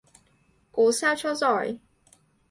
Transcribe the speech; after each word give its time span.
cố 0.71 0.91
sao 0.91 1.13
cho 1.17 1.35
giỏi 1.35 1.79